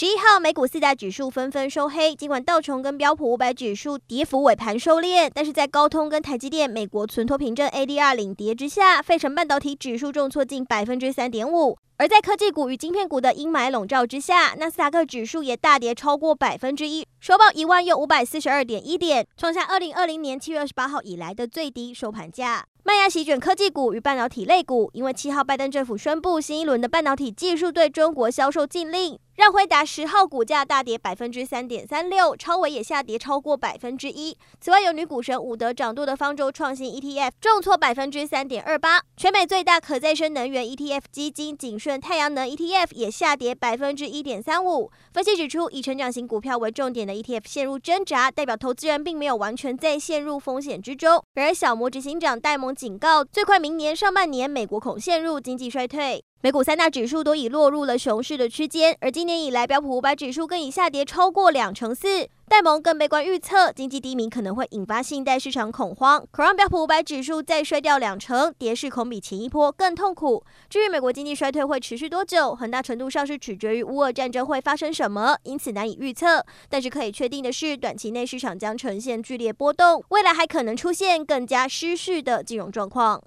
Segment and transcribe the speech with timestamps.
[0.00, 11.76] 十一号，美股四大指数纷纷收黑，尽管道琼跟标普五百指数跌幅尾盘收敛，但是在高通跟台积电美国存托凭证 ADR 领跌之下，费城半导体指数重挫近百分之三点五。
[11.96, 22.64] 而在科技股与晶片股的阴霾笼罩之下，纳斯达克指数也大跌超过百分之一，收报一万又五百四十二点一点，创下二零二零年七月二十八号以来的最低收盘价。
[22.84, 34.36] 卖压席卷科技股与半导体类股，因为七号拜登政府宣布新一轮的半导体技术对中国销售禁令，让辉达十号股价大跌百分之三点三六，超微也下跌超过百分之一。
[34.60, 44.90] 此外，由女股神伍德掌舵的方舟创新 ETF 重挫百分之三点二八，全美最大可再生能源 ETF 基金景顺太阳能 ETF 也下跌百分之一点三五。
[45.12, 51.22] 分析指出，以成长型股票为重点的 ETF 陷入挣扎，代表投资人并没有完全再陷入风险之中。
[51.34, 52.74] 然而，小摩执行长戴蒙。
[52.74, 56.22] 警告，最快明年上半年，美国恐陷入经济衰退。
[56.40, 62.28] 美股三大指数都已落入了熊市的区间，而今年以来，标普五百指数更已下跌超过两成四。
[62.48, 70.44] 戴蒙更悲观预测，经济低迷可能会引发信贷市场恐慌，可让标普五百指数再摔掉两成，跌势恐比前一波更痛苦。
[70.70, 76.46] 至于美国经济衰退会持续多久，很大程度上是取决于乌俄战争会发生什么，因此难以预测。
[76.68, 83.20] 但是可以确定的是，短期内市场将呈现剧烈波动，未来还可能出现更加失序的金融状况。